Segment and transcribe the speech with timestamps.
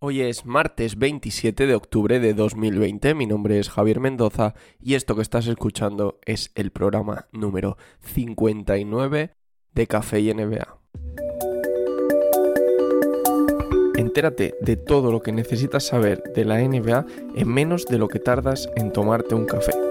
[0.00, 5.16] Hoy es martes 27 de octubre de 2020, mi nombre es Javier Mendoza y esto
[5.16, 9.34] que estás escuchando es el programa número 59
[9.74, 10.78] de Café y NBA.
[13.96, 17.04] Entérate de todo lo que necesitas saber de la NBA
[17.34, 19.87] en menos de lo que tardas en tomarte un café.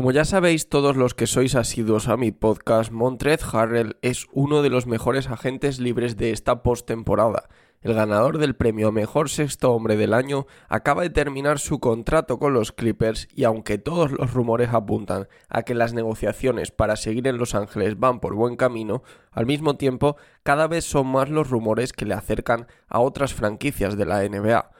[0.00, 4.62] Como ya sabéis todos los que sois asiduos a mi podcast, Montrez Harrell es uno
[4.62, 7.50] de los mejores agentes libres de esta postemporada.
[7.82, 12.54] El ganador del premio Mejor Sexto Hombre del Año acaba de terminar su contrato con
[12.54, 17.36] los Clippers y aunque todos los rumores apuntan a que las negociaciones para seguir en
[17.36, 21.92] Los Ángeles van por buen camino, al mismo tiempo cada vez son más los rumores
[21.92, 24.70] que le acercan a otras franquicias de la NBA.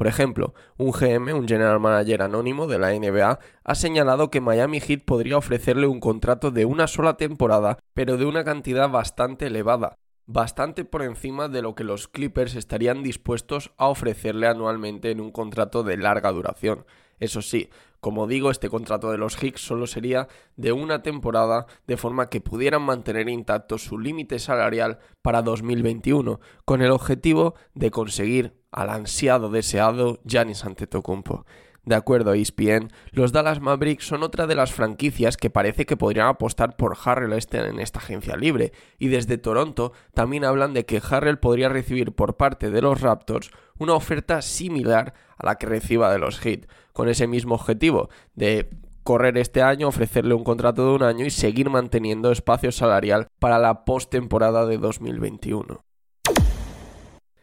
[0.00, 4.80] Por ejemplo, un GM, un general manager anónimo de la NBA, ha señalado que Miami
[4.80, 9.98] Heat podría ofrecerle un contrato de una sola temporada, pero de una cantidad bastante elevada,
[10.24, 15.32] bastante por encima de lo que los Clippers estarían dispuestos a ofrecerle anualmente en un
[15.32, 16.86] contrato de larga duración.
[17.18, 17.68] Eso sí,
[18.00, 22.40] como digo, este contrato de los Hicks solo sería de una temporada, de forma que
[22.40, 29.50] pudieran mantener intacto su límite salarial para 2021, con el objetivo de conseguir al ansiado
[29.50, 31.44] deseado Giannis Antetokounmpo.
[31.84, 35.96] De acuerdo a ESPN, los Dallas Mavericks son otra de las franquicias que parece que
[35.96, 41.00] podrían apostar por Harrell en esta agencia libre, y desde Toronto también hablan de que
[41.02, 46.12] Harrell podría recibir por parte de los Raptors una oferta similar a la que reciba
[46.12, 48.68] de los Heat, con ese mismo objetivo de
[49.02, 53.58] correr este año, ofrecerle un contrato de un año y seguir manteniendo espacio salarial para
[53.58, 55.82] la postemporada de 2021.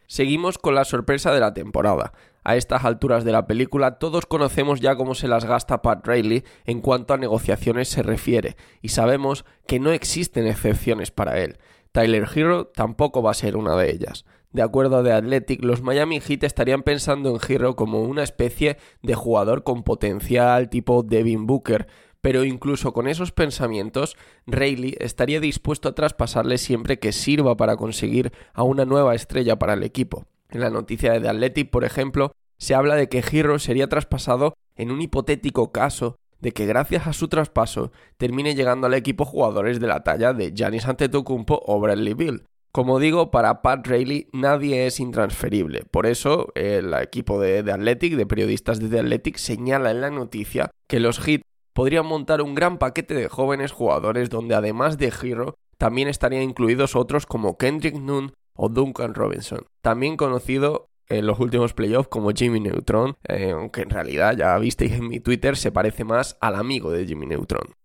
[0.08, 2.14] Seguimos con la sorpresa de la temporada.
[2.42, 6.44] A estas alturas de la película todos conocemos ya cómo se las gasta Pat Riley
[6.64, 11.58] en cuanto a negociaciones se refiere, y sabemos que no existen excepciones para él.
[11.92, 14.24] Tyler Hero tampoco va a ser una de ellas.
[14.50, 18.78] De acuerdo a The Athletic, los Miami Heat estarían pensando en Hero como una especie
[19.02, 21.86] de jugador con potencial tipo Devin Booker,
[22.20, 28.32] pero incluso con esos pensamientos, Rayleigh estaría dispuesto a traspasarle siempre que sirva para conseguir
[28.52, 30.26] a una nueva estrella para el equipo.
[30.50, 34.54] En la noticia de The Athletic, por ejemplo, se habla de que Hero sería traspasado
[34.76, 39.80] en un hipotético caso de que gracias a su traspaso termine llegando al equipo jugadores
[39.80, 42.44] de la talla de Giannis Antetokounmpo o Bradley Bill.
[42.70, 45.84] Como digo, para Pat Rayleigh nadie es intransferible.
[45.90, 50.10] Por eso, el equipo de The Athletic, de periodistas de The Athletic, señala en la
[50.10, 51.42] noticia que los Heat
[51.78, 56.96] podrían montar un gran paquete de jóvenes jugadores donde además de Hero también estarían incluidos
[56.96, 62.58] otros como Kendrick Nunn o Duncan Robinson, también conocido en los últimos playoffs como Jimmy
[62.58, 66.90] Neutron, eh, aunque en realidad ya visteis en mi Twitter se parece más al amigo
[66.90, 67.76] de Jimmy Neutron.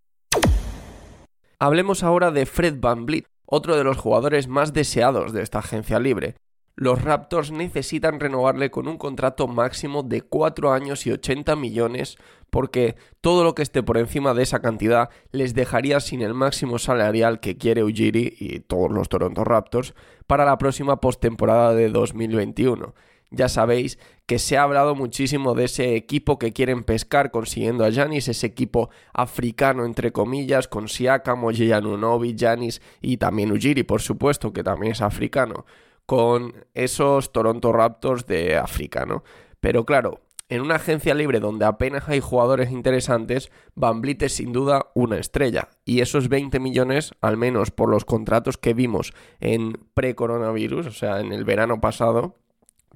[1.59, 5.99] Hablemos ahora de Fred Van Vliet, otro de los jugadores más deseados de esta agencia
[5.99, 6.33] libre,
[6.75, 12.17] los Raptors necesitan renovarle con un contrato máximo de 4 años y 80 millones
[12.49, 16.79] porque todo lo que esté por encima de esa cantidad les dejaría sin el máximo
[16.79, 19.93] salarial que quiere Ujiri y todos los Toronto Raptors
[20.27, 22.93] para la próxima postemporada de 2021.
[23.29, 23.97] Ya sabéis
[24.27, 28.45] que se ha hablado muchísimo de ese equipo que quieren pescar consiguiendo a Janis, ese
[28.45, 34.91] equipo africano entre comillas, con Siakam, Ojeanunobi, Janis y también Ujiri, por supuesto, que también
[34.91, 35.65] es africano
[36.05, 39.23] con esos Toronto Raptors de África, ¿no?
[39.59, 44.91] Pero claro, en una agencia libre donde apenas hay jugadores interesantes, Van es sin duda
[44.93, 45.69] una estrella.
[45.85, 51.21] Y esos 20 millones, al menos por los contratos que vimos en pre-coronavirus, o sea,
[51.21, 52.35] en el verano pasado,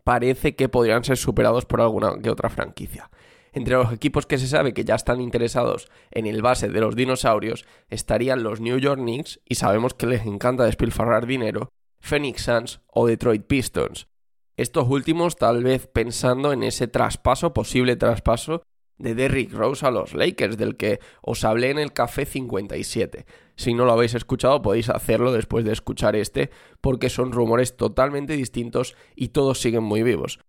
[0.03, 3.09] parece que podrían ser superados por alguna que otra franquicia.
[3.53, 6.95] Entre los equipos que se sabe que ya están interesados en el base de los
[6.95, 11.71] dinosaurios estarían los New York Knicks y sabemos que les encanta despilfarrar dinero
[12.07, 14.07] Phoenix Suns o Detroit Pistons.
[14.55, 18.63] Estos últimos tal vez pensando en ese traspaso, posible traspaso
[18.97, 23.25] de Derrick Rose a los Lakers, del que os hablé en el Café 57.
[23.55, 26.49] Si no lo habéis escuchado, podéis hacerlo después de escuchar este,
[26.81, 30.39] porque son rumores totalmente distintos y todos siguen muy vivos.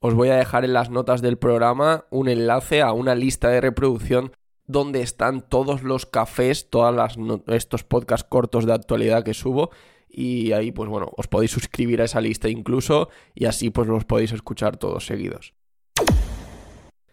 [0.00, 3.60] Os voy a dejar en las notas del programa un enlace a una lista de
[3.60, 4.32] reproducción
[4.68, 7.16] donde están todos los cafés, todos
[7.48, 9.70] estos podcasts cortos de actualidad que subo
[10.08, 14.04] y ahí pues bueno, os podéis suscribir a esa lista incluso y así pues los
[14.04, 15.54] podéis escuchar todos seguidos.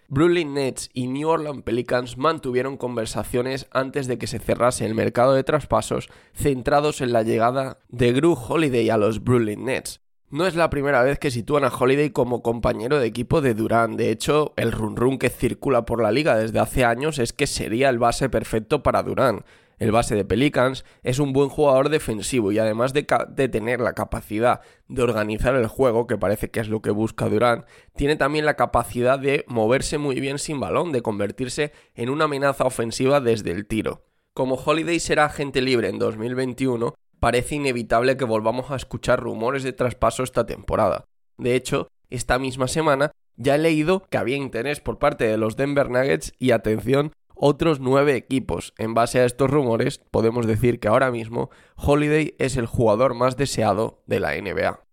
[0.07, 5.33] Brooklyn Nets y New Orleans Pelicans mantuvieron conversaciones antes de que se cerrase el mercado
[5.33, 10.04] de traspasos centrados en la llegada de Gru Holiday a los Brooklyn Nets.
[10.31, 13.95] No es la primera vez que sitúan a Holiday como compañero de equipo de Durant.
[13.95, 17.45] De hecho, el run run que circula por la liga desde hace años es que
[17.45, 19.45] sería el base perfecto para Durant.
[19.77, 24.62] El base de Pelicans es un buen jugador defensivo y además de, tener la capacidad
[24.88, 28.56] de organizar el juego, que parece que es lo que busca Durant, tiene también la
[28.56, 33.68] capacidad de moverse muy bien sin balón, de convertirse en una amenaza ofensiva desde el
[33.68, 34.06] tiro.
[34.33, 36.95] Como Holiday será agente libre en 2021,
[37.25, 41.06] parece inevitable que volvamos a escuchar rumores de traspaso esta temporada.
[41.39, 45.56] De hecho, esta misma semana ya he leído que había interés por parte de los
[45.56, 48.75] Denver Nuggets y atención, otros nueve equipos.
[48.77, 53.38] En base a estos rumores, podemos decir que ahora mismo Holiday es el jugador más
[53.38, 54.86] deseado de la NBA.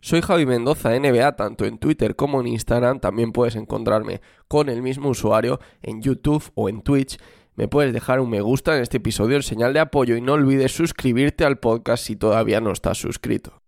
[0.00, 2.98] Soy Javi Mendoza NBA, tanto en Twitter como en Instagram.
[2.98, 7.16] También puedes encontrarme con el mismo usuario en YouTube o en Twitch.
[7.56, 10.32] Me puedes dejar un me gusta en este episodio en señal de apoyo y no
[10.32, 13.63] olvides suscribirte al podcast si todavía no estás suscrito.